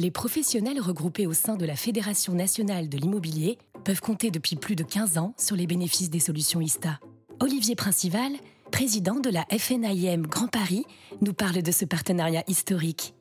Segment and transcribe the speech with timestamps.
[0.00, 4.74] Les professionnels regroupés au sein de la Fédération nationale de l'immobilier peuvent compter depuis plus
[4.74, 6.98] de 15 ans sur les bénéfices des solutions ISTA.
[7.38, 8.32] Olivier Principal,
[8.72, 10.86] président de la FNIM Grand Paris,
[11.20, 13.12] nous parle de ce partenariat historique.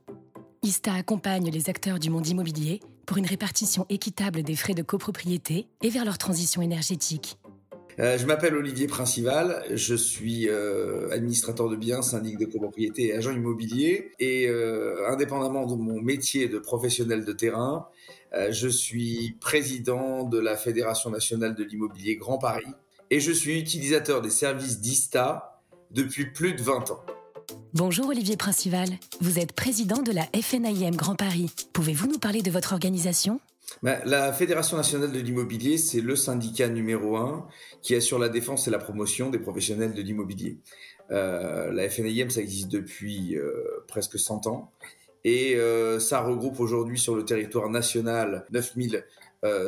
[0.64, 5.68] ISTA accompagne les acteurs du monde immobilier pour une répartition équitable des frais de copropriété
[5.84, 7.38] et vers leur transition énergétique.
[7.98, 13.14] Euh, je m'appelle Olivier Principal, je suis euh, administrateur de biens, syndic de copropriété et
[13.16, 14.11] agent immobilier.
[14.20, 17.88] Et euh, indépendamment de mon métier de professionnel de terrain,
[18.52, 22.71] je suis président de la Fédération nationale de l'immobilier Grand Paris
[23.10, 27.02] et je suis utilisateur des services d'ISTA depuis plus de 20 ans.
[27.74, 28.89] Bonjour Olivier Principal,
[29.21, 31.52] vous êtes président de la FNIM Grand Paris.
[31.74, 33.39] Pouvez-vous nous parler de votre organisation?
[33.81, 37.47] Ben, la Fédération nationale de l'immobilier, c'est le syndicat numéro un
[37.81, 40.58] qui assure la défense et la promotion des professionnels de l'immobilier.
[41.11, 44.72] Euh, la FNIM, ça existe depuis euh, presque 100 ans
[45.23, 49.05] et euh, ça regroupe aujourd'hui sur le territoire national 9000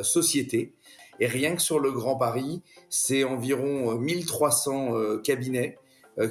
[0.03, 0.73] sociétés.
[1.21, 5.77] Et rien que sur le Grand Paris, c'est environ 1300 cabinets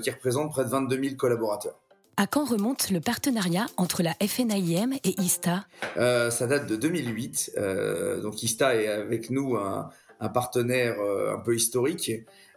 [0.02, 1.80] qui représentent près de 22 000 collaborateurs.
[2.21, 5.65] À quand remonte le partenariat entre la FNIM et ISTA?
[5.97, 7.53] Euh, Ça date de 2008.
[7.57, 9.89] Euh, donc ISTA est avec nous un,
[10.29, 12.13] partenaire euh, un peu historique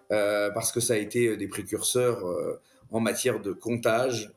[0.09, 2.25] parce que ça a été des précurseurs
[2.91, 4.31] en matière de comptage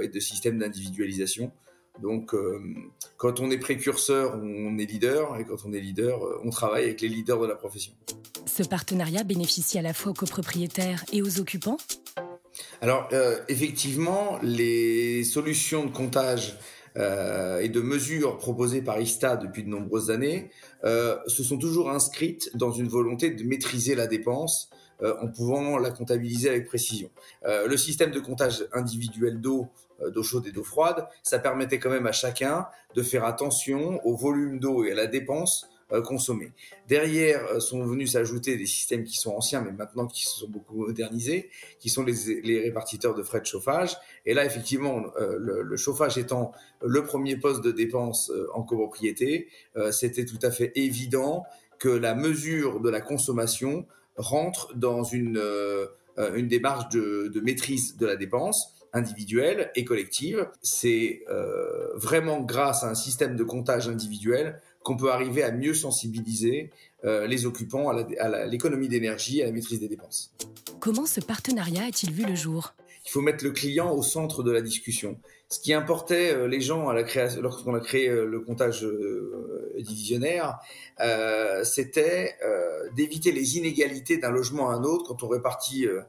[0.00, 1.52] et de système d'individualisation.
[2.00, 2.34] Donc,
[3.18, 7.02] quand on est précurseur, on est leader, et quand on est leader, on travaille avec
[7.02, 7.92] les leaders de la profession.
[8.46, 11.76] Ce partenariat bénéficie à la fois aux copropriétaires et aux occupants?
[12.80, 16.58] Alors, euh, effectivement, les solutions de comptage
[16.96, 20.50] euh, et de mesures proposées par ISTA depuis de nombreuses années
[20.84, 25.92] euh, se sont toujours inscrites dans une volonté de maîtriser la dépense en pouvant la
[25.92, 27.08] comptabiliser avec précision.
[27.44, 29.68] le système de comptage individuel d'eau,
[30.04, 34.16] d'eau chaude et d'eau froide, ça permettait quand même à chacun de faire attention au
[34.16, 36.52] volume d'eau et à la dépense euh, consommer.
[36.86, 40.48] Derrière euh, sont venus s'ajouter des systèmes qui sont anciens, mais maintenant qui se sont
[40.48, 41.48] beaucoup modernisés,
[41.80, 43.96] qui sont les, les répartiteurs de frais de chauffage.
[44.26, 46.52] Et là, effectivement, euh, le, le, chauffage étant
[46.84, 49.48] le premier poste de dépense en copropriété,
[49.90, 51.44] c'était tout à fait évident
[51.78, 55.40] que la mesure de la consommation rentre dans une,
[56.34, 60.48] une démarche de, de maîtrise de la dépense individuelle et collective.
[60.62, 65.74] C'est euh, vraiment grâce à un système de comptage individuel qu'on peut arriver à mieux
[65.74, 66.70] sensibiliser
[67.04, 70.34] euh, les occupants à l'économie d'énergie et à la maîtrise des dépenses.
[70.80, 72.74] Comment ce partenariat a-t-il vu le jour?
[73.04, 75.18] Il faut mettre le client au centre de la discussion.
[75.48, 78.86] Ce qui importait euh, les gens à la création, lorsqu'on a créé euh, le comptage
[79.78, 80.58] divisionnaire,
[81.62, 82.36] c'était
[82.94, 86.00] d'éviter les inégalités d'un logement à un autre quand on répartit euh,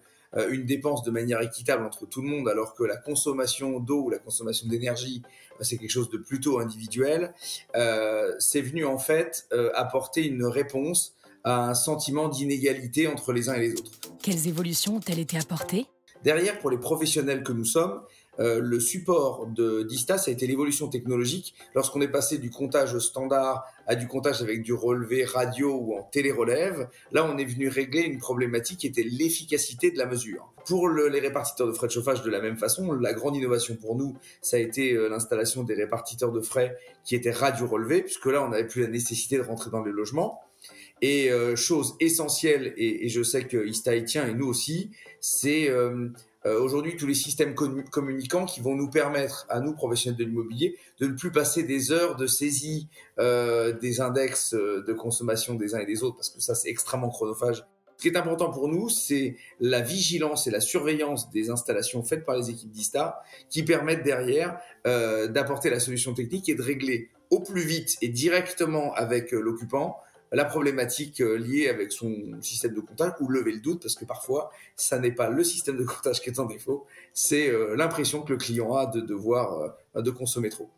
[0.50, 4.09] une dépense de manière équitable entre tout le monde, alors que la consommation d'eau ou
[4.09, 5.23] la consommation d'énergie,
[5.59, 7.34] euh, c'est quelque chose de plutôt individuel,
[7.75, 13.53] euh, c'est venu en fait apporter une réponse à un sentiment d'inégalité entre les uns
[13.53, 13.91] et les autres.
[14.22, 15.88] Quelles évolutions ont-elles été apportées?
[16.23, 18.01] Derrière, pour les professionnels que nous sommes,
[18.39, 21.55] euh, le support de d'ISTA, ça a été l'évolution technologique.
[21.75, 26.03] Lorsqu'on est passé du comptage standard à du comptage avec du relevé radio ou en
[26.03, 30.53] télérelève, là, on est venu régler une problématique qui était l'efficacité de la mesure.
[30.66, 33.95] Pour les répartiteurs de frais de chauffage, de la même façon, la grande innovation pour
[33.95, 38.28] nous, ça a été euh, l'installation des répartiteurs de frais qui étaient radio relevés, puisque
[38.28, 40.39] là, on n'avait plus la nécessité de rentrer dans les logements.
[41.01, 44.91] Et euh, chose essentielle, et, je sais que Ista y tient et nous aussi,
[45.22, 45.69] c'est
[46.45, 51.07] aujourd'hui tous les systèmes communicants qui vont nous permettre, à nous professionnels de l'immobilier, de
[51.07, 52.88] ne plus passer des heures de saisie
[53.19, 56.69] euh, des index euh, de consommation des uns et des autres, parce que ça c'est
[56.69, 57.66] extrêmement chronophage.
[57.97, 62.23] Ce qui est important pour nous, c'est la vigilance et la surveillance des installations faites
[62.23, 64.57] par les équipes d'ISTA qui permettent derrière
[64.88, 69.41] euh, d'apporter la solution technique et de régler au plus vite et directement avec euh,
[69.41, 69.97] l'occupant
[70.31, 74.06] la problématique euh, liée avec son système de comptage ou lever le doute parce que
[74.06, 78.22] parfois ça n'est pas le système de comptage qui est en défaut, c'est euh, l'impression
[78.22, 80.70] que le client a de devoir euh, de consommer trop.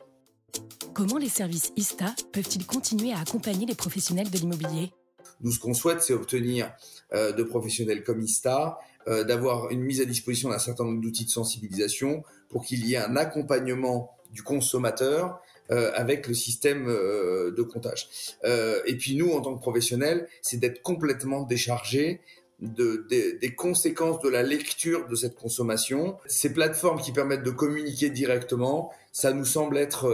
[0.93, 4.91] Comment les services ISTA peuvent-ils continuer à accompagner les professionnels de l'immobilier?
[5.39, 6.71] Nous, ce qu'on souhaite, c'est obtenir
[7.13, 8.77] de professionnels comme ISTA,
[9.07, 12.97] d'avoir une mise à disposition d'un certain nombre d'outils de sensibilisation pour qu'il y ait
[12.97, 18.09] un accompagnement du consommateur euh, avec le système euh, de comptage.
[18.43, 22.19] Euh, et puis nous, en tant que professionnels, c'est d'être complètement déchargés
[22.59, 26.17] de, des conséquences de la lecture de cette consommation.
[26.25, 30.09] Ces plateformes qui permettent de communiquer directement, ça nous semble être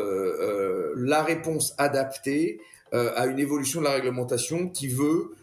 [0.95, 2.61] la réponse adaptée
[2.93, 5.35] à une évolution de la réglementation qui veut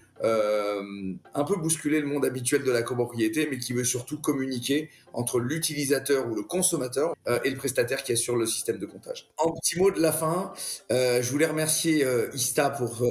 [1.34, 5.38] un peu bousculer le monde habituel de la copropriété, mais qui veut surtout communiquer entre
[5.38, 9.28] l'utilisateur ou le consommateur euh, et le prestataire qui assure le système de comptage.
[9.38, 10.52] En petit mot de la fin,
[10.90, 13.06] euh, je voulais remercier Ista pour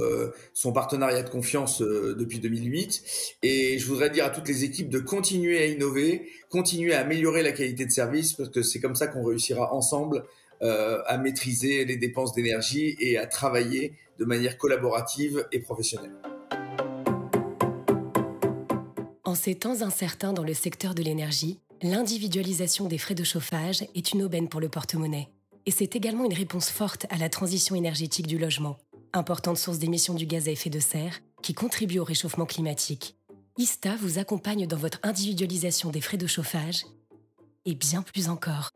[0.52, 4.98] son partenariat de confiance depuis 2008 et je voudrais dire à toutes les équipes de
[4.98, 9.06] continuer à innover, continuer à améliorer la qualité de service parce que c'est comme ça
[9.06, 10.24] qu'on réussira ensemble
[10.60, 16.12] à maîtriser les dépenses d'énergie et à travailler de manière collaborative et professionnelle.
[19.34, 24.12] En ces temps incertains dans le secteur de l'énergie, l'individualisation des frais de chauffage est
[24.12, 25.28] une aubaine pour le porte-monnaie.
[25.66, 28.78] Et c'est également une réponse forte à la transition énergétique du logement,
[29.12, 33.16] importante source d'émissions du gaz à effet de serre qui contribue au réchauffement climatique.
[33.58, 36.84] ISTA vous accompagne dans votre individualisation des frais de chauffage
[37.64, 38.70] et bien plus encore.